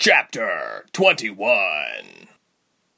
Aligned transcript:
Chapter 0.00 0.86
21 0.92 2.28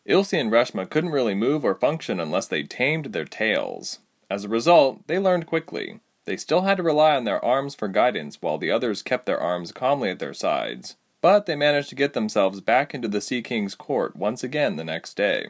Ilse 0.04 0.32
and 0.34 0.52
Reshma 0.52 0.90
couldn't 0.90 1.12
really 1.12 1.34
move 1.34 1.64
or 1.64 1.74
function 1.74 2.20
unless 2.20 2.46
they 2.46 2.62
tamed 2.62 3.06
their 3.06 3.24
tails. 3.24 4.00
As 4.28 4.44
a 4.44 4.50
result, 4.50 5.06
they 5.06 5.18
learned 5.18 5.46
quickly. 5.46 6.00
They 6.26 6.36
still 6.36 6.60
had 6.60 6.76
to 6.76 6.82
rely 6.82 7.16
on 7.16 7.24
their 7.24 7.42
arms 7.42 7.74
for 7.74 7.88
guidance 7.88 8.36
while 8.42 8.58
the 8.58 8.70
others 8.70 9.00
kept 9.00 9.24
their 9.24 9.40
arms 9.40 9.72
calmly 9.72 10.10
at 10.10 10.18
their 10.18 10.34
sides. 10.34 10.96
But 11.22 11.46
they 11.46 11.56
managed 11.56 11.88
to 11.88 11.94
get 11.94 12.12
themselves 12.12 12.60
back 12.60 12.94
into 12.94 13.08
the 13.08 13.22
Sea 13.22 13.40
King's 13.40 13.74
court 13.74 14.14
once 14.14 14.44
again 14.44 14.76
the 14.76 14.84
next 14.84 15.16
day. 15.16 15.46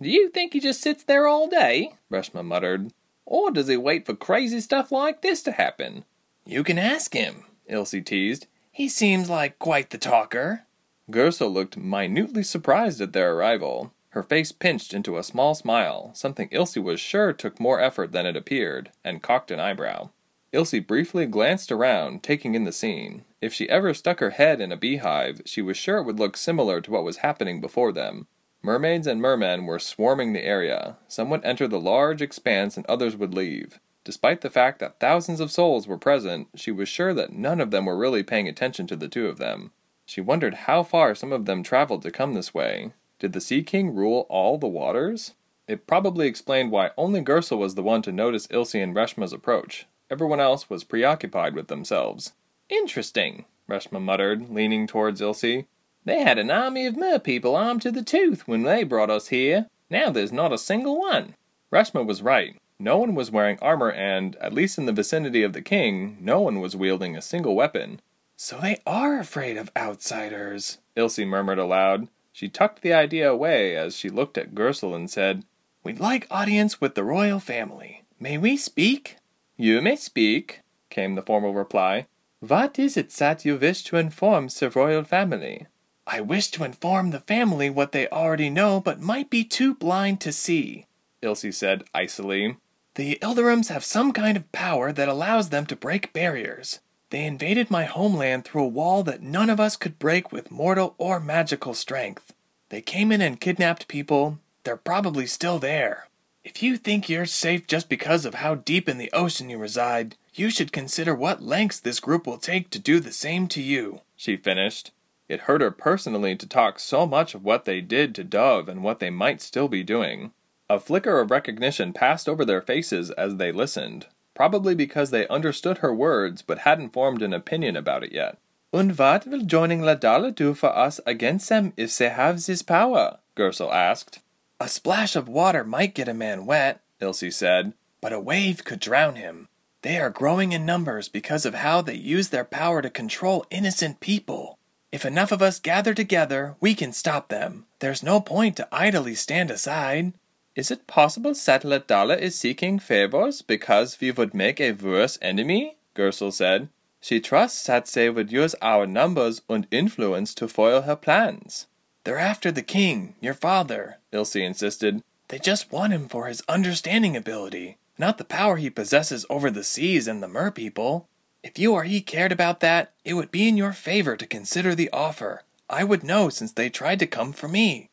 Do 0.00 0.08
you 0.08 0.28
think 0.28 0.52
he 0.52 0.60
just 0.60 0.80
sits 0.80 1.02
there 1.02 1.26
all 1.26 1.48
day? 1.48 1.94
Reshma 2.12 2.44
muttered. 2.44 2.92
Or 3.26 3.50
does 3.50 3.66
he 3.66 3.76
wait 3.76 4.06
for 4.06 4.14
crazy 4.14 4.60
stuff 4.60 4.92
like 4.92 5.20
this 5.20 5.42
to 5.42 5.50
happen? 5.50 6.04
You 6.46 6.62
can 6.62 6.78
ask 6.78 7.12
him, 7.12 7.42
Ilse 7.66 7.96
teased. 8.04 8.46
He 8.70 8.88
seems 8.88 9.28
like 9.28 9.58
quite 9.58 9.90
the 9.90 9.98
talker. 9.98 10.62
Gersel 11.10 11.52
looked 11.52 11.76
minutely 11.76 12.42
surprised 12.42 13.00
at 13.00 13.12
their 13.12 13.34
arrival. 13.34 13.92
Her 14.10 14.22
face 14.22 14.52
pinched 14.52 14.94
into 14.94 15.16
a 15.16 15.22
small 15.22 15.54
smile, 15.54 16.10
something 16.14 16.48
Ilse 16.52 16.76
was 16.76 17.00
sure 17.00 17.32
took 17.32 17.58
more 17.58 17.80
effort 17.80 18.12
than 18.12 18.26
it 18.26 18.36
appeared, 18.36 18.90
and 19.04 19.22
cocked 19.22 19.50
an 19.50 19.58
eyebrow. 19.58 20.10
Ilse 20.52 20.80
briefly 20.80 21.24
glanced 21.26 21.72
around, 21.72 22.22
taking 22.22 22.54
in 22.54 22.64
the 22.64 22.72
scene. 22.72 23.24
If 23.40 23.54
she 23.54 23.68
ever 23.70 23.94
stuck 23.94 24.20
her 24.20 24.30
head 24.30 24.60
in 24.60 24.70
a 24.70 24.76
beehive, 24.76 25.40
she 25.46 25.62
was 25.62 25.76
sure 25.78 25.98
it 25.98 26.04
would 26.04 26.20
look 26.20 26.36
similar 26.36 26.80
to 26.82 26.90
what 26.90 27.04
was 27.04 27.18
happening 27.18 27.60
before 27.60 27.90
them. 27.90 28.26
Mermaids 28.62 29.06
and 29.06 29.20
mermen 29.20 29.66
were 29.66 29.78
swarming 29.78 30.34
the 30.34 30.44
area. 30.44 30.98
Some 31.08 31.30
would 31.30 31.44
enter 31.44 31.66
the 31.66 31.80
large 31.80 32.22
expanse 32.22 32.76
and 32.76 32.86
others 32.86 33.16
would 33.16 33.34
leave. 33.34 33.80
Despite 34.04 34.42
the 34.42 34.50
fact 34.50 34.78
that 34.80 35.00
thousands 35.00 35.40
of 35.40 35.50
souls 35.50 35.88
were 35.88 35.98
present, 35.98 36.48
she 36.54 36.70
was 36.70 36.88
sure 36.88 37.14
that 37.14 37.32
none 37.32 37.60
of 37.60 37.70
them 37.70 37.86
were 37.86 37.96
really 37.96 38.22
paying 38.22 38.46
attention 38.46 38.86
to 38.88 38.96
the 38.96 39.08
two 39.08 39.26
of 39.26 39.38
them. 39.38 39.72
She 40.12 40.20
wondered 40.20 40.68
how 40.68 40.82
far 40.82 41.14
some 41.14 41.32
of 41.32 41.46
them 41.46 41.62
traveled 41.62 42.02
to 42.02 42.10
come 42.10 42.34
this 42.34 42.52
way. 42.52 42.92
Did 43.18 43.32
the 43.32 43.40
Sea 43.40 43.62
King 43.62 43.94
rule 43.94 44.26
all 44.28 44.58
the 44.58 44.68
waters? 44.68 45.32
It 45.66 45.86
probably 45.86 46.26
explained 46.26 46.70
why 46.70 46.90
only 46.98 47.22
Gersel 47.22 47.56
was 47.56 47.76
the 47.76 47.82
one 47.82 48.02
to 48.02 48.12
notice 48.12 48.46
Ilse 48.50 48.74
and 48.74 48.94
Reshma's 48.94 49.32
approach. 49.32 49.86
Everyone 50.10 50.38
else 50.38 50.68
was 50.68 50.84
preoccupied 50.84 51.54
with 51.54 51.68
themselves. 51.68 52.34
Interesting, 52.68 53.46
Reshma 53.66 54.02
muttered, 54.02 54.50
leaning 54.50 54.86
towards 54.86 55.22
Ilse. 55.22 55.64
They 56.04 56.20
had 56.20 56.36
an 56.36 56.50
army 56.50 56.84
of 56.84 56.94
mer 56.94 57.18
people 57.18 57.56
armed 57.56 57.80
to 57.80 57.90
the 57.90 58.02
tooth 58.02 58.46
when 58.46 58.64
they 58.64 58.84
brought 58.84 59.08
us 59.08 59.28
here. 59.28 59.68
Now 59.88 60.10
there's 60.10 60.30
not 60.30 60.52
a 60.52 60.58
single 60.58 61.00
one. 61.00 61.36
Reshma 61.72 62.04
was 62.04 62.20
right. 62.20 62.60
No 62.78 62.98
one 62.98 63.14
was 63.14 63.30
wearing 63.30 63.58
armor, 63.62 63.90
and, 63.90 64.36
at 64.42 64.52
least 64.52 64.76
in 64.76 64.84
the 64.84 64.92
vicinity 64.92 65.42
of 65.42 65.54
the 65.54 65.62
king, 65.62 66.18
no 66.20 66.42
one 66.42 66.60
was 66.60 66.76
wielding 66.76 67.16
a 67.16 67.22
single 67.22 67.54
weapon. 67.54 68.02
So 68.36 68.58
they 68.58 68.78
are 68.86 69.18
afraid 69.18 69.56
of 69.56 69.70
outsiders, 69.76 70.78
Ilse 70.96 71.20
murmured 71.20 71.58
aloud. 71.58 72.08
She 72.32 72.48
tucked 72.48 72.82
the 72.82 72.92
idea 72.92 73.30
away 73.30 73.76
as 73.76 73.96
she 73.96 74.08
looked 74.08 74.38
at 74.38 74.54
Gersel 74.54 74.94
and 74.94 75.10
said, 75.10 75.44
We'd 75.84 76.00
like 76.00 76.26
audience 76.30 76.80
with 76.80 76.94
the 76.94 77.04
royal 77.04 77.40
family. 77.40 78.02
May 78.18 78.38
we 78.38 78.56
speak? 78.56 79.16
You 79.56 79.80
may 79.80 79.96
speak, 79.96 80.60
came 80.90 81.14
the 81.14 81.22
formal 81.22 81.54
reply. 81.54 82.06
What 82.40 82.78
is 82.78 82.96
it 82.96 83.10
that 83.10 83.44
you 83.44 83.56
wish 83.56 83.84
to 83.84 83.96
inform 83.96 84.48
the 84.48 84.70
royal 84.70 85.04
family? 85.04 85.66
I 86.06 86.20
wish 86.20 86.48
to 86.52 86.64
inform 86.64 87.10
the 87.10 87.20
family 87.20 87.70
what 87.70 87.92
they 87.92 88.08
already 88.08 88.50
know 88.50 88.80
but 88.80 89.00
might 89.00 89.30
be 89.30 89.44
too 89.44 89.74
blind 89.74 90.20
to 90.22 90.32
see, 90.32 90.86
Ilse 91.22 91.56
said 91.56 91.84
icily. 91.94 92.56
The 92.96 93.18
Ilderims 93.22 93.68
have 93.68 93.84
some 93.84 94.12
kind 94.12 94.36
of 94.36 94.50
power 94.52 94.92
that 94.92 95.08
allows 95.08 95.48
them 95.48 95.66
to 95.66 95.76
break 95.76 96.12
barriers. 96.12 96.80
They 97.12 97.26
invaded 97.26 97.70
my 97.70 97.84
homeland 97.84 98.46
through 98.46 98.62
a 98.62 98.68
wall 98.68 99.02
that 99.02 99.20
none 99.20 99.50
of 99.50 99.60
us 99.60 99.76
could 99.76 99.98
break 99.98 100.32
with 100.32 100.50
mortal 100.50 100.94
or 100.96 101.20
magical 101.20 101.74
strength. 101.74 102.32
They 102.70 102.80
came 102.80 103.12
in 103.12 103.20
and 103.20 103.38
kidnapped 103.38 103.86
people. 103.86 104.38
They're 104.64 104.78
probably 104.78 105.26
still 105.26 105.58
there. 105.58 106.08
If 106.42 106.62
you 106.62 106.78
think 106.78 107.10
you're 107.10 107.26
safe 107.26 107.66
just 107.66 107.90
because 107.90 108.24
of 108.24 108.36
how 108.36 108.54
deep 108.54 108.88
in 108.88 108.96
the 108.96 109.12
ocean 109.12 109.50
you 109.50 109.58
reside, 109.58 110.16
you 110.32 110.48
should 110.48 110.72
consider 110.72 111.14
what 111.14 111.42
lengths 111.42 111.80
this 111.80 112.00
group 112.00 112.26
will 112.26 112.38
take 112.38 112.70
to 112.70 112.78
do 112.78 112.98
the 112.98 113.12
same 113.12 113.46
to 113.48 113.60
you, 113.60 114.00
she 114.16 114.38
finished. 114.38 114.90
It 115.28 115.40
hurt 115.40 115.60
her 115.60 115.70
personally 115.70 116.34
to 116.36 116.48
talk 116.48 116.78
so 116.78 117.04
much 117.06 117.34
of 117.34 117.44
what 117.44 117.66
they 117.66 117.82
did 117.82 118.14
to 118.14 118.24
Dove 118.24 118.70
and 118.70 118.82
what 118.82 119.00
they 119.00 119.10
might 119.10 119.42
still 119.42 119.68
be 119.68 119.82
doing. 119.82 120.32
A 120.70 120.80
flicker 120.80 121.20
of 121.20 121.30
recognition 121.30 121.92
passed 121.92 122.26
over 122.26 122.46
their 122.46 122.62
faces 122.62 123.10
as 123.10 123.36
they 123.36 123.52
listened, 123.52 124.06
probably 124.34 124.74
because 124.74 125.10
they 125.10 125.26
understood 125.28 125.78
her 125.78 125.94
words 125.94 126.42
but 126.42 126.58
hadn't 126.58 126.92
formed 126.92 127.22
an 127.22 127.32
opinion 127.32 127.76
about 127.76 128.04
it 128.04 128.12
yet. 128.12 128.38
Und 128.72 128.98
what 128.98 129.26
will 129.26 129.42
joining 129.42 129.82
Ladala 129.82 130.34
do 130.34 130.54
for 130.54 130.74
us 130.74 130.98
against 131.04 131.48
them 131.48 131.72
if 131.76 131.96
they 131.98 132.08
have 132.08 132.44
this 132.44 132.62
power? 132.62 133.18
Gersel 133.36 133.72
asked. 133.72 134.20
A 134.58 134.68
splash 134.68 135.16
of 135.16 135.28
water 135.28 135.64
might 135.64 135.94
get 135.94 136.08
a 136.08 136.14
man 136.14 136.46
wet, 136.46 136.80
Ilse 137.00 137.34
said, 137.34 137.74
but 138.00 138.12
a 138.12 138.20
wave 138.20 138.64
could 138.64 138.80
drown 138.80 139.16
him. 139.16 139.48
They 139.82 139.98
are 139.98 140.10
growing 140.10 140.52
in 140.52 140.64
numbers 140.64 141.08
because 141.08 141.44
of 141.44 141.54
how 141.54 141.82
they 141.82 141.94
use 141.94 142.28
their 142.28 142.44
power 142.44 142.80
to 142.80 142.88
control 142.88 143.44
innocent 143.50 144.00
people. 144.00 144.58
If 144.92 145.04
enough 145.04 145.32
of 145.32 145.42
us 145.42 145.58
gather 145.58 145.94
together, 145.94 146.54
we 146.60 146.74
can 146.74 146.92
stop 146.92 147.28
them. 147.28 147.66
There's 147.80 148.02
no 148.02 148.20
point 148.20 148.56
to 148.56 148.68
idly 148.70 149.14
stand 149.14 149.50
aside. 149.50 150.12
Is 150.54 150.70
it 150.70 150.86
possible 150.86 151.32
that 151.32 151.62
Ladala 151.62 152.18
is 152.18 152.38
seeking 152.38 152.78
favors 152.78 153.40
because 153.40 153.98
we 154.00 154.10
would 154.10 154.34
make 154.34 154.60
a 154.60 154.72
worse 154.72 155.18
enemy? 155.22 155.76
Gersel 155.94 156.32
said. 156.32 156.68
She 157.00 157.20
trusts 157.20 157.66
they 157.92 158.10
would 158.10 158.30
use 158.30 158.54
our 158.62 158.86
numbers 158.86 159.42
and 159.48 159.66
influence 159.70 160.34
to 160.34 160.46
foil 160.46 160.82
her 160.82 160.94
plans. 160.94 161.66
They're 162.04 162.18
after 162.18 162.52
the 162.52 162.62
king, 162.62 163.14
your 163.20 163.34
father, 163.34 163.98
Ilse 164.12 164.36
insisted. 164.36 165.02
They 165.28 165.38
just 165.38 165.72
want 165.72 165.92
him 165.92 166.08
for 166.08 166.26
his 166.26 166.42
understanding 166.48 167.16
ability, 167.16 167.78
not 167.98 168.18
the 168.18 168.24
power 168.24 168.56
he 168.56 168.70
possesses 168.70 169.24
over 169.30 169.50
the 169.50 169.64
seas 169.64 170.06
and 170.06 170.22
the 170.22 170.28
mer 170.28 170.50
people. 170.50 171.08
If 171.42 171.58
you 171.58 171.72
or 171.72 171.84
he 171.84 172.00
cared 172.00 172.30
about 172.30 172.60
that, 172.60 172.92
it 173.04 173.14
would 173.14 173.30
be 173.30 173.48
in 173.48 173.56
your 173.56 173.72
favor 173.72 174.16
to 174.16 174.26
consider 174.26 174.74
the 174.74 174.90
offer. 174.92 175.42
I 175.68 175.82
would 175.84 176.04
know 176.04 176.28
since 176.28 176.52
they 176.52 176.68
tried 176.68 176.98
to 177.00 177.06
come 177.06 177.32
for 177.32 177.48
me. 177.48 177.88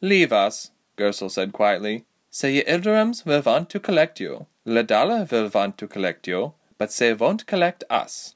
Leave 0.00 0.32
us, 0.32 0.70
Gersel 0.96 1.30
said 1.30 1.52
quietly. 1.52 2.04
Your 2.42 2.64
Ilderims 2.64 3.24
will 3.26 3.42
want 3.42 3.68
to 3.70 3.80
collect 3.80 4.20
you. 4.20 4.46
Ladala 4.66 5.30
will 5.30 5.48
want 5.48 5.76
to 5.78 5.88
collect 5.88 6.26
you, 6.26 6.54
but 6.78 6.90
they 6.90 7.12
won't 7.12 7.46
collect 7.46 7.84
us. 7.90 8.34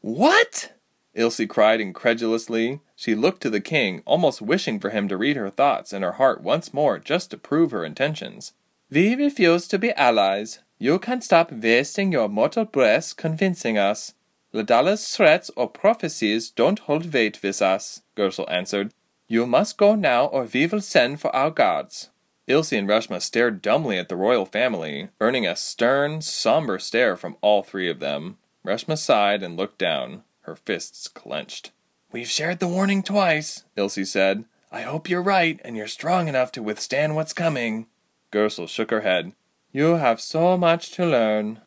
What? 0.00 0.72
Ilse 1.14 1.42
cried 1.48 1.80
incredulously. 1.80 2.80
She 2.94 3.14
looked 3.14 3.40
to 3.42 3.50
the 3.50 3.60
king, 3.60 4.02
almost 4.04 4.42
wishing 4.42 4.78
for 4.78 4.90
him 4.90 5.08
to 5.08 5.16
read 5.16 5.36
her 5.36 5.50
thoughts 5.50 5.92
in 5.92 6.02
her 6.02 6.12
heart 6.12 6.42
once 6.42 6.74
more 6.74 6.98
just 6.98 7.30
to 7.30 7.38
prove 7.38 7.70
her 7.70 7.84
intentions. 7.84 8.52
We 8.90 9.14
refuse 9.14 9.66
to 9.68 9.78
be 9.78 9.92
allies. 9.92 10.60
You 10.78 10.98
can 10.98 11.20
stop 11.20 11.50
wasting 11.50 12.12
your 12.12 12.28
mortal 12.28 12.64
breath 12.64 13.16
convincing 13.16 13.76
us. 13.76 14.14
Ladala's 14.54 15.14
threats 15.14 15.50
or 15.56 15.68
prophecies 15.68 16.50
don't 16.50 16.78
hold 16.78 17.12
weight 17.12 17.42
with 17.42 17.60
us, 17.60 18.02
Gersel 18.16 18.50
answered. 18.50 18.94
You 19.28 19.46
must 19.46 19.76
go 19.76 19.94
now, 19.94 20.24
or 20.24 20.48
we 20.50 20.66
will 20.66 20.80
send 20.80 21.20
for 21.20 21.34
our 21.36 21.50
guards. 21.50 22.08
Ilse 22.46 22.72
and 22.72 22.88
Reshma 22.88 23.20
stared 23.20 23.60
dumbly 23.60 23.98
at 23.98 24.08
the 24.08 24.16
royal 24.16 24.46
family, 24.46 25.10
earning 25.20 25.46
a 25.46 25.54
stern, 25.54 26.22
somber 26.22 26.78
stare 26.78 27.14
from 27.14 27.36
all 27.42 27.62
three 27.62 27.90
of 27.90 28.00
them. 28.00 28.38
Reshma 28.64 28.96
sighed 28.96 29.42
and 29.42 29.54
looked 29.54 29.76
down, 29.78 30.22
her 30.40 30.56
fists 30.56 31.08
clenched. 31.08 31.72
We've 32.10 32.26
shared 32.26 32.58
the 32.58 32.68
warning 32.68 33.02
twice, 33.02 33.64
Ilse 33.76 34.10
said. 34.10 34.46
I 34.72 34.80
hope 34.80 35.10
you're 35.10 35.22
right 35.22 35.60
and 35.62 35.76
you're 35.76 35.88
strong 35.88 36.26
enough 36.26 36.50
to 36.52 36.62
withstand 36.62 37.14
what's 37.14 37.34
coming. 37.34 37.86
Gersel 38.32 38.66
shook 38.66 38.90
her 38.90 39.02
head. 39.02 39.32
You 39.72 39.96
have 39.96 40.22
so 40.22 40.56
much 40.56 40.90
to 40.92 41.04
learn. 41.04 41.60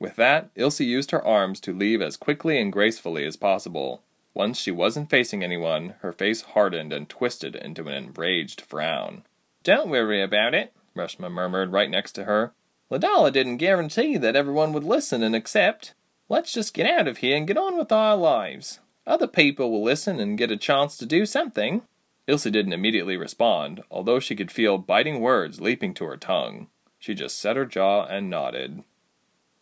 With 0.00 0.16
that, 0.16 0.50
Ilse 0.56 0.80
used 0.80 1.12
her 1.12 1.24
arms 1.24 1.60
to 1.60 1.72
leave 1.72 2.02
as 2.02 2.16
quickly 2.16 2.60
and 2.60 2.72
gracefully 2.72 3.24
as 3.24 3.36
possible. 3.36 4.02
Once 4.34 4.58
she 4.58 4.70
wasn't 4.70 5.10
facing 5.10 5.42
anyone, 5.42 5.94
her 6.00 6.12
face 6.12 6.42
hardened 6.42 6.92
and 6.92 7.08
twisted 7.08 7.56
into 7.56 7.86
an 7.88 7.94
enraged 7.94 8.60
frown. 8.60 9.24
Don't 9.62 9.90
worry 9.90 10.22
about 10.22 10.54
it, 10.54 10.72
Reshma 10.96 11.30
murmured 11.30 11.72
right 11.72 11.90
next 11.90 12.12
to 12.12 12.24
her. 12.24 12.52
Ladala 12.90 13.32
didn't 13.32 13.58
guarantee 13.58 14.16
that 14.16 14.36
everyone 14.36 14.72
would 14.72 14.84
listen 14.84 15.22
and 15.22 15.34
accept. 15.34 15.94
Let's 16.28 16.52
just 16.52 16.74
get 16.74 16.86
out 16.86 17.08
of 17.08 17.18
here 17.18 17.36
and 17.36 17.46
get 17.46 17.58
on 17.58 17.76
with 17.76 17.92
our 17.92 18.16
lives. 18.16 18.80
Other 19.06 19.26
people 19.26 19.70
will 19.70 19.82
listen 19.82 20.20
and 20.20 20.38
get 20.38 20.50
a 20.50 20.56
chance 20.56 20.96
to 20.98 21.06
do 21.06 21.26
something. 21.26 21.82
Ilse 22.26 22.44
didn't 22.44 22.72
immediately 22.72 23.16
respond, 23.16 23.82
although 23.90 24.20
she 24.20 24.36
could 24.36 24.52
feel 24.52 24.78
biting 24.78 25.20
words 25.20 25.60
leaping 25.60 25.94
to 25.94 26.04
her 26.04 26.16
tongue. 26.16 26.68
She 26.98 27.14
just 27.14 27.38
set 27.38 27.56
her 27.56 27.64
jaw 27.64 28.04
and 28.04 28.30
nodded. 28.30 28.84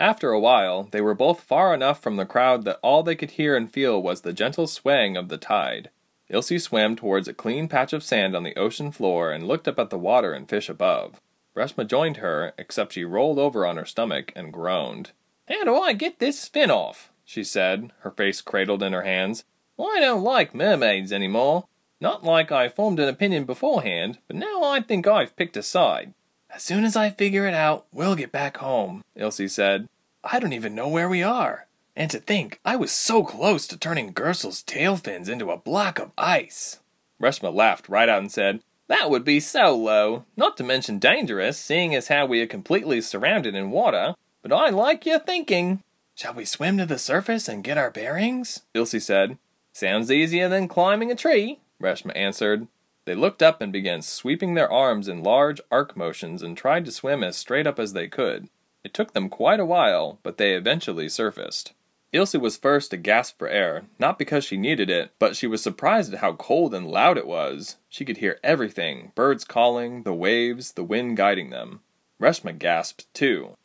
After 0.00 0.30
a 0.30 0.38
while, 0.38 0.84
they 0.84 1.00
were 1.00 1.14
both 1.14 1.40
far 1.40 1.74
enough 1.74 2.00
from 2.00 2.16
the 2.16 2.26
crowd 2.26 2.64
that 2.64 2.78
all 2.82 3.02
they 3.02 3.16
could 3.16 3.32
hear 3.32 3.56
and 3.56 3.70
feel 3.70 4.00
was 4.00 4.20
the 4.20 4.32
gentle 4.32 4.66
swaying 4.68 5.16
of 5.16 5.28
the 5.28 5.38
tide. 5.38 5.90
Ilse 6.30 6.62
swam 6.62 6.94
towards 6.94 7.26
a 7.26 7.34
clean 7.34 7.68
patch 7.68 7.92
of 7.92 8.04
sand 8.04 8.36
on 8.36 8.44
the 8.44 8.56
ocean 8.56 8.92
floor 8.92 9.32
and 9.32 9.48
looked 9.48 9.66
up 9.66 9.78
at 9.78 9.90
the 9.90 9.98
water 9.98 10.32
and 10.32 10.48
fish 10.48 10.68
above. 10.68 11.20
Reshma 11.56 11.86
joined 11.86 12.18
her, 12.18 12.52
except 12.56 12.92
she 12.92 13.04
rolled 13.04 13.38
over 13.38 13.66
on 13.66 13.76
her 13.76 13.84
stomach 13.84 14.32
and 14.36 14.52
groaned. 14.52 15.10
How 15.48 15.64
do 15.64 15.74
I 15.76 15.94
get 15.94 16.18
this 16.18 16.46
fin 16.46 16.70
off? 16.70 17.10
she 17.24 17.42
said, 17.42 17.90
her 18.00 18.10
face 18.10 18.40
cradled 18.40 18.82
in 18.82 18.92
her 18.92 19.02
hands. 19.02 19.44
I 19.80 19.98
don't 20.00 20.22
like 20.22 20.54
mermaids 20.54 21.12
any 21.12 21.28
more. 21.28 21.66
Not 22.00 22.22
like 22.22 22.52
I 22.52 22.68
formed 22.68 23.00
an 23.00 23.08
opinion 23.08 23.44
beforehand, 23.44 24.18
but 24.28 24.36
now 24.36 24.62
I 24.62 24.80
think 24.80 25.06
I've 25.06 25.34
picked 25.34 25.56
a 25.56 25.62
side. 25.62 26.14
As 26.50 26.62
soon 26.62 26.84
as 26.84 26.96
I 26.96 27.10
figure 27.10 27.46
it 27.46 27.54
out, 27.54 27.86
we'll 27.92 28.16
get 28.16 28.32
back 28.32 28.56
home, 28.56 29.04
Ilse 29.14 29.52
said. 29.52 29.88
I 30.24 30.38
don't 30.40 30.52
even 30.52 30.74
know 30.74 30.88
where 30.88 31.08
we 31.08 31.22
are. 31.22 31.66
And 31.94 32.10
to 32.10 32.18
think, 32.18 32.60
I 32.64 32.76
was 32.76 32.90
so 32.90 33.24
close 33.24 33.66
to 33.66 33.76
turning 33.76 34.14
Gersel's 34.16 34.62
tail 34.62 34.96
fins 34.96 35.28
into 35.28 35.50
a 35.50 35.56
block 35.56 35.98
of 35.98 36.12
ice. 36.16 36.80
Reshma 37.20 37.52
laughed 37.52 37.88
right 37.88 38.08
out 38.08 38.20
and 38.20 38.32
said, 38.32 38.60
That 38.86 39.10
would 39.10 39.24
be 39.24 39.40
so 39.40 39.74
low, 39.76 40.24
not 40.36 40.56
to 40.56 40.64
mention 40.64 40.98
dangerous, 40.98 41.58
seeing 41.58 41.94
as 41.94 42.08
how 42.08 42.24
we 42.26 42.40
are 42.40 42.46
completely 42.46 43.00
surrounded 43.00 43.54
in 43.54 43.70
water. 43.70 44.14
But 44.42 44.52
I 44.52 44.70
like 44.70 45.04
your 45.04 45.18
thinking. 45.18 45.82
Shall 46.14 46.34
we 46.34 46.44
swim 46.44 46.78
to 46.78 46.86
the 46.86 46.98
surface 46.98 47.48
and 47.48 47.64
get 47.64 47.78
our 47.78 47.90
bearings? 47.90 48.62
Ilse 48.74 49.02
said. 49.04 49.38
Sounds 49.72 50.10
easier 50.10 50.48
than 50.48 50.68
climbing 50.68 51.10
a 51.10 51.16
tree, 51.16 51.60
Reshma 51.82 52.16
answered. 52.16 52.68
They 53.08 53.14
looked 53.14 53.42
up 53.42 53.62
and 53.62 53.72
began 53.72 54.02
sweeping 54.02 54.52
their 54.52 54.70
arms 54.70 55.08
in 55.08 55.22
large 55.22 55.62
arc 55.70 55.96
motions 55.96 56.42
and 56.42 56.54
tried 56.54 56.84
to 56.84 56.92
swim 56.92 57.24
as 57.24 57.38
straight 57.38 57.66
up 57.66 57.78
as 57.78 57.94
they 57.94 58.06
could. 58.06 58.50
It 58.84 58.92
took 58.92 59.14
them 59.14 59.30
quite 59.30 59.60
a 59.60 59.64
while, 59.64 60.18
but 60.22 60.36
they 60.36 60.52
eventually 60.52 61.08
surfaced. 61.08 61.72
Ilse 62.12 62.34
was 62.34 62.58
first 62.58 62.90
to 62.90 62.98
gasp 62.98 63.38
for 63.38 63.48
air, 63.48 63.84
not 63.98 64.18
because 64.18 64.44
she 64.44 64.58
needed 64.58 64.90
it, 64.90 65.12
but 65.18 65.34
she 65.34 65.46
was 65.46 65.62
surprised 65.62 66.12
at 66.12 66.20
how 66.20 66.34
cold 66.34 66.74
and 66.74 66.86
loud 66.86 67.16
it 67.16 67.26
was. 67.26 67.78
She 67.88 68.04
could 68.04 68.18
hear 68.18 68.38
everything 68.44 69.12
birds 69.14 69.42
calling, 69.42 70.02
the 70.02 70.12
waves, 70.12 70.72
the 70.72 70.84
wind 70.84 71.16
guiding 71.16 71.48
them. 71.48 71.80
Reshma 72.20 72.58
gasped 72.58 73.06
too. 73.14 73.56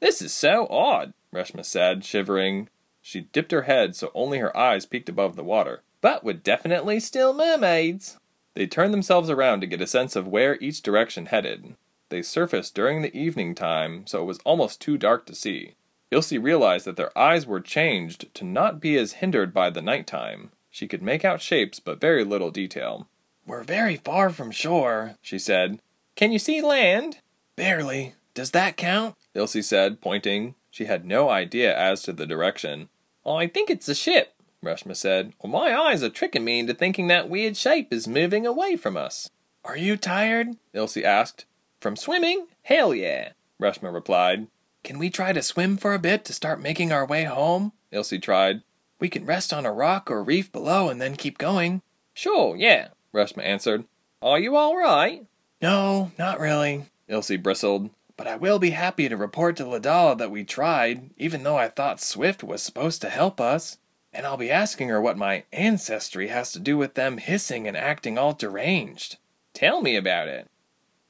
This 0.00 0.20
is 0.20 0.34
so 0.34 0.66
odd, 0.68 1.14
Reshma 1.34 1.64
said, 1.64 2.04
shivering. 2.04 2.68
She 3.00 3.22
dipped 3.22 3.52
her 3.52 3.62
head 3.62 3.96
so 3.96 4.10
only 4.12 4.40
her 4.40 4.54
eyes 4.54 4.84
peeked 4.84 5.08
above 5.08 5.36
the 5.36 5.42
water. 5.42 5.80
But 6.02 6.22
we're 6.22 6.34
definitely 6.34 7.00
still 7.00 7.32
mermaids. 7.32 8.18
They 8.54 8.66
turned 8.66 8.94
themselves 8.94 9.30
around 9.30 9.60
to 9.60 9.66
get 9.66 9.80
a 9.80 9.86
sense 9.86 10.16
of 10.16 10.28
where 10.28 10.56
each 10.60 10.82
direction 10.82 11.26
headed. 11.26 11.74
They 12.08 12.22
surfaced 12.22 12.74
during 12.74 13.02
the 13.02 13.16
evening 13.16 13.54
time, 13.54 14.06
so 14.06 14.22
it 14.22 14.26
was 14.26 14.38
almost 14.44 14.80
too 14.80 14.96
dark 14.96 15.26
to 15.26 15.34
see. 15.34 15.74
Ilse 16.10 16.32
realized 16.32 16.84
that 16.86 16.96
their 16.96 17.16
eyes 17.18 17.46
were 17.46 17.60
changed 17.60 18.32
to 18.34 18.44
not 18.44 18.80
be 18.80 18.96
as 18.96 19.14
hindered 19.14 19.52
by 19.52 19.70
the 19.70 19.82
night 19.82 20.06
time. 20.06 20.50
She 20.70 20.86
could 20.86 21.02
make 21.02 21.24
out 21.24 21.40
shapes, 21.40 21.80
but 21.80 22.00
very 22.00 22.24
little 22.24 22.50
detail. 22.50 23.08
We're 23.46 23.64
very 23.64 23.96
far 23.96 24.30
from 24.30 24.50
shore, 24.50 25.16
she 25.20 25.38
said. 25.38 25.80
Can 26.14 26.30
you 26.30 26.38
see 26.38 26.62
land? 26.62 27.18
Barely. 27.56 28.14
Does 28.34 28.52
that 28.52 28.76
count? 28.76 29.16
Ilse 29.34 29.66
said, 29.66 30.00
pointing. 30.00 30.54
She 30.70 30.84
had 30.84 31.04
no 31.04 31.30
idea 31.30 31.76
as 31.76 32.02
to 32.02 32.12
the 32.12 32.26
direction. 32.26 32.88
Oh, 33.24 33.36
I 33.36 33.46
think 33.46 33.70
it's 33.70 33.88
a 33.88 33.94
ship, 33.94 34.33
Reshma 34.64 34.96
said, 34.96 35.32
well, 35.42 35.52
my 35.52 35.74
eyes 35.74 36.02
are 36.02 36.08
tricking 36.08 36.44
me 36.44 36.58
into 36.58 36.74
thinking 36.74 37.06
that 37.08 37.28
weird 37.28 37.56
shape 37.56 37.92
is 37.92 38.08
moving 38.08 38.46
away 38.46 38.76
from 38.76 38.96
us. 38.96 39.30
Are 39.64 39.76
you 39.76 39.96
tired? 39.96 40.56
Ilse 40.72 40.98
asked. 40.98 41.44
From 41.80 41.96
swimming? 41.96 42.46
Hell 42.62 42.94
yeah, 42.94 43.32
Reshma 43.60 43.92
replied. 43.92 44.48
Can 44.82 44.98
we 44.98 45.10
try 45.10 45.32
to 45.32 45.42
swim 45.42 45.76
for 45.76 45.94
a 45.94 45.98
bit 45.98 46.24
to 46.26 46.32
start 46.32 46.60
making 46.60 46.92
our 46.92 47.06
way 47.06 47.24
home? 47.24 47.72
Ilse 47.92 48.14
tried. 48.20 48.62
We 49.00 49.08
can 49.08 49.26
rest 49.26 49.52
on 49.52 49.66
a 49.66 49.72
rock 49.72 50.10
or 50.10 50.22
reef 50.22 50.50
below 50.52 50.88
and 50.88 51.00
then 51.00 51.16
keep 51.16 51.38
going. 51.38 51.82
Sure, 52.12 52.56
yeah, 52.56 52.88
Reshma 53.12 53.42
answered. 53.42 53.84
Are 54.22 54.38
you 54.38 54.56
all 54.56 54.76
right? 54.76 55.26
No, 55.60 56.12
not 56.18 56.40
really, 56.40 56.86
Ilse 57.08 57.36
bristled. 57.36 57.90
But 58.16 58.26
I 58.26 58.36
will 58.36 58.58
be 58.58 58.70
happy 58.70 59.08
to 59.08 59.16
report 59.16 59.56
to 59.56 59.64
Ladala 59.64 60.16
that 60.18 60.30
we 60.30 60.44
tried, 60.44 61.10
even 61.16 61.42
though 61.42 61.56
I 61.56 61.68
thought 61.68 62.00
Swift 62.00 62.44
was 62.44 62.62
supposed 62.62 63.00
to 63.02 63.08
help 63.10 63.40
us. 63.40 63.78
And 64.14 64.24
I'll 64.26 64.36
be 64.36 64.50
asking 64.50 64.88
her 64.88 65.00
what 65.00 65.18
my 65.18 65.42
ancestry 65.52 66.28
has 66.28 66.52
to 66.52 66.60
do 66.60 66.78
with 66.78 66.94
them 66.94 67.18
hissing 67.18 67.66
and 67.66 67.76
acting 67.76 68.16
all 68.16 68.32
deranged. 68.32 69.18
Tell 69.52 69.82
me 69.82 69.96
about 69.96 70.28
it. 70.28 70.48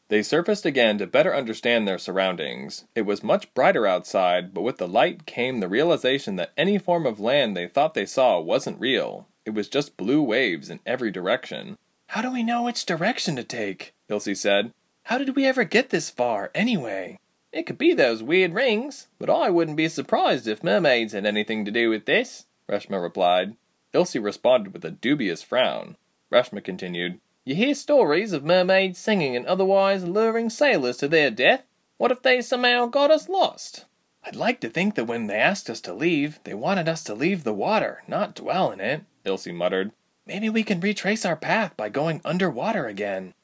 They 0.09 0.23
surfaced 0.23 0.65
again 0.65 0.99
to 0.99 1.07
better 1.07 1.35
understand 1.35 1.87
their 1.87 1.99
surroundings. 1.99 2.85
It 2.95 3.03
was 3.03 3.23
much 3.23 3.53
brighter 3.55 3.87
outside, 3.87 4.55
but 4.55 4.63
with 4.63 4.79
the 4.79 4.89
light 4.89 5.27
came 5.27 5.61
the 5.61 5.69
realization 5.69 6.37
that 6.37 6.53
any 6.57 6.79
form 6.79 7.05
of 7.07 7.21
land 7.21 7.57
they 7.57 7.67
thought 7.67 7.95
they 7.95 8.07
saw 8.07 8.41
wasn't 8.41 8.81
real. 8.81 9.27
It 9.45 9.55
was 9.55 9.69
just 9.69 9.97
blue 9.97 10.23
waves 10.23 10.71
in 10.71 10.81
every 10.87 11.11
direction. 11.11 11.77
How 12.09 12.23
do 12.23 12.31
we 12.31 12.43
know 12.43 12.63
which 12.63 12.87
direction 12.87 13.37
to 13.37 13.45
take? 13.45 13.93
Ilse 14.09 14.39
said. 14.41 14.73
How 15.05 15.19
did 15.19 15.37
we 15.37 15.47
ever 15.47 15.65
get 15.65 15.91
this 15.91 16.11
far, 16.11 16.51
anyway? 16.55 17.19
It 17.53 17.67
could 17.67 17.79
be 17.79 17.93
those 17.93 18.23
weird 18.23 18.55
rings, 18.55 19.09
but 19.19 19.31
I 19.31 19.51
wouldn't 19.51 19.77
be 19.77 19.89
surprised 19.89 20.49
if 20.49 20.65
mermaids 20.65 21.13
had 21.13 21.27
anything 21.27 21.65
to 21.65 21.71
do 21.71 21.91
with 21.91 22.07
this. 22.07 22.47
Reshma 22.71 23.03
replied. 23.03 23.57
Ilse 23.93 24.17
responded 24.17 24.73
with 24.73 24.85
a 24.85 24.91
dubious 24.91 25.43
frown. 25.43 25.97
Reshma 26.33 26.63
continued, 26.63 27.21
You 27.45 27.55
hear 27.55 27.75
stories 27.75 28.33
of 28.33 28.45
mermaids 28.45 28.99
singing 28.99 29.37
and 29.37 29.47
otherwise 29.47 30.05
luring 30.05 30.51
sailors 30.51 30.97
to 30.99 31.09
their 31.09 31.31
death? 31.31 31.63
What 31.97 32.11
if 32.11 32.23
they 32.23 32.41
somehow 32.41 32.87
got 32.87 33.11
us 33.11 33.29
lost? 33.29 33.85
I'd 34.25 34.35
like 34.35 34.59
to 34.61 34.71
think 34.71 34.95
that 34.95 35.05
when 35.05 35.27
they 35.27 35.37
asked 35.37 35.69
us 35.69 35.81
to 35.83 35.95
leave, 35.95 36.41
they 36.45 36.55
wanted 36.55 36.89
us 36.89 37.05
to 37.05 37.15
leave 37.15 37.45
the 37.45 37.53
water, 37.53 38.03
not 38.09 38.35
dwell 38.35 38.73
in 38.73 38.81
it, 38.81 39.03
Ilse 39.25 39.49
muttered. 39.49 39.93
Maybe 40.27 40.49
we 40.49 40.63
can 40.63 40.81
retrace 40.81 41.25
our 41.25 41.37
path 41.37 41.77
by 41.77 41.91
going 41.91 42.23
underwater 42.25 42.87
again. 42.87 43.35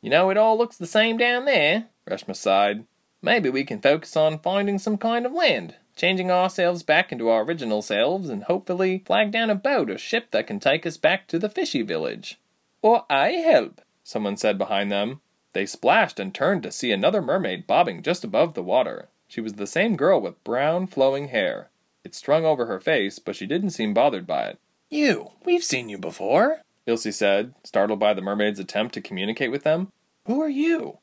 You 0.00 0.08
know, 0.08 0.30
it 0.30 0.38
all 0.38 0.56
looks 0.56 0.78
the 0.78 0.86
same 0.86 1.18
down 1.18 1.44
there, 1.44 1.86
Reshma 2.08 2.34
sighed. 2.34 2.86
Maybe 3.22 3.50
we 3.50 3.64
can 3.64 3.82
focus 3.82 4.16
on 4.16 4.38
finding 4.38 4.78
some 4.78 4.96
kind 4.96 5.26
of 5.26 5.32
land 5.32 5.76
changing 6.00 6.30
ourselves 6.30 6.82
back 6.82 7.12
into 7.12 7.28
our 7.28 7.42
original 7.42 7.82
selves, 7.82 8.30
and 8.30 8.44
hopefully 8.44 9.02
flag 9.04 9.30
down 9.30 9.50
a 9.50 9.54
boat 9.54 9.90
or 9.90 9.98
ship 9.98 10.30
that 10.30 10.46
can 10.46 10.58
take 10.58 10.86
us 10.86 10.96
back 10.96 11.28
to 11.28 11.38
the 11.38 11.50
fishy 11.50 11.82
village. 11.82 12.40
Or 12.80 13.04
I 13.10 13.32
help, 13.32 13.82
someone 14.02 14.38
said 14.38 14.56
behind 14.56 14.90
them. 14.90 15.20
They 15.52 15.66
splashed 15.66 16.18
and 16.18 16.34
turned 16.34 16.62
to 16.62 16.72
see 16.72 16.90
another 16.90 17.20
mermaid 17.20 17.66
bobbing 17.66 18.02
just 18.02 18.24
above 18.24 18.54
the 18.54 18.62
water. 18.62 19.08
She 19.28 19.42
was 19.42 19.54
the 19.54 19.66
same 19.66 19.94
girl 19.94 20.18
with 20.22 20.42
brown, 20.42 20.86
flowing 20.86 21.28
hair. 21.28 21.68
It 22.02 22.14
strung 22.14 22.46
over 22.46 22.64
her 22.64 22.80
face, 22.80 23.18
but 23.18 23.36
she 23.36 23.44
didn't 23.44 23.70
seem 23.70 23.92
bothered 23.92 24.26
by 24.26 24.44
it. 24.44 24.58
You, 24.88 25.32
we've 25.44 25.62
seen 25.62 25.90
you 25.90 25.98
before, 25.98 26.62
Ilse 26.86 27.14
said, 27.14 27.52
startled 27.62 28.00
by 28.00 28.14
the 28.14 28.22
mermaid's 28.22 28.58
attempt 28.58 28.94
to 28.94 29.02
communicate 29.02 29.50
with 29.50 29.64
them. 29.64 29.92
Who 30.24 30.40
are 30.40 30.48
you? 30.48 30.96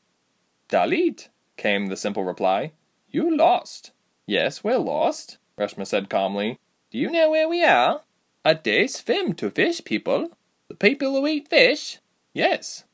Dalit, 0.68 1.28
came 1.56 1.86
the 1.86 1.96
simple 1.96 2.24
reply. 2.24 2.72
You 3.12 3.36
lost. 3.36 3.92
Yes, 4.28 4.62
we're 4.62 4.76
lost, 4.76 5.38
Reshma 5.58 5.86
said 5.86 6.10
calmly. 6.10 6.58
Do 6.90 6.98
you 6.98 7.10
know 7.10 7.30
where 7.30 7.48
we 7.48 7.64
are? 7.64 8.02
A 8.44 8.54
day 8.54 8.86
swim 8.86 9.32
to 9.36 9.50
fish 9.50 9.82
people. 9.82 10.32
The 10.68 10.74
people 10.74 11.12
who 11.12 11.26
eat 11.26 11.48
fish? 11.48 11.98
Yes. 12.34 12.84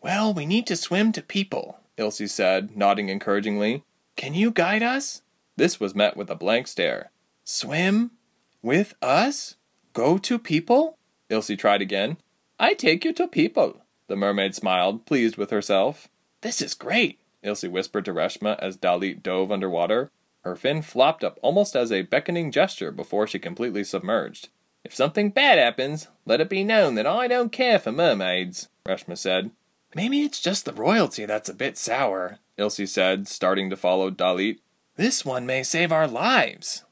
Well, 0.00 0.32
we 0.32 0.46
need 0.46 0.68
to 0.68 0.76
swim 0.76 1.10
to 1.10 1.20
people, 1.20 1.80
Ilse 1.96 2.30
said, 2.30 2.76
nodding 2.76 3.08
encouragingly. 3.08 3.82
Can 4.14 4.34
you 4.34 4.52
guide 4.52 4.84
us? 4.84 5.22
This 5.56 5.80
was 5.80 5.96
met 5.96 6.16
with 6.16 6.30
a 6.30 6.36
blank 6.36 6.68
stare. 6.68 7.10
Swim? 7.42 8.12
With 8.62 8.94
us? 9.02 9.56
Go 9.94 10.16
to 10.18 10.38
people? 10.38 10.96
Ilse 11.28 11.50
tried 11.58 11.82
again. 11.82 12.18
I 12.60 12.74
take 12.74 13.04
you 13.04 13.12
to 13.14 13.26
people. 13.26 13.80
The 14.06 14.14
mermaid 14.14 14.54
smiled, 14.54 15.06
pleased 15.06 15.36
with 15.38 15.50
herself. 15.50 16.08
This 16.42 16.62
is 16.62 16.72
great, 16.74 17.18
Ilse 17.42 17.64
whispered 17.64 18.04
to 18.04 18.14
Reshma 18.14 18.56
as 18.60 18.76
Dalit 18.76 19.24
dove 19.24 19.50
underwater. 19.50 20.12
Her 20.44 20.54
fin 20.54 20.82
flopped 20.82 21.24
up 21.24 21.38
almost 21.40 21.74
as 21.74 21.90
a 21.90 22.02
beckoning 22.02 22.50
gesture 22.50 22.92
before 22.92 23.26
she 23.26 23.38
completely 23.38 23.82
submerged. 23.82 24.50
If 24.84 24.94
something 24.94 25.30
bad 25.30 25.58
happens, 25.58 26.08
let 26.26 26.40
it 26.42 26.50
be 26.50 26.62
known 26.62 26.94
that 26.96 27.06
I 27.06 27.26
don't 27.26 27.50
care 27.50 27.78
for 27.78 27.90
mermaids, 27.90 28.68
Reshma 28.86 29.16
said. 29.16 29.50
Maybe 29.94 30.20
it's 30.22 30.40
just 30.40 30.66
the 30.66 30.74
royalty 30.74 31.24
that's 31.24 31.48
a 31.48 31.54
bit 31.54 31.78
sour, 31.78 32.38
Ilse 32.58 32.90
said, 32.90 33.26
starting 33.26 33.70
to 33.70 33.76
follow 33.76 34.10
Dalit. 34.10 34.58
This 34.96 35.24
one 35.24 35.46
may 35.46 35.62
save 35.62 35.90
our 35.90 36.06
lives. 36.06 36.83